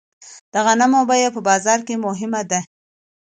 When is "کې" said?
1.87-2.01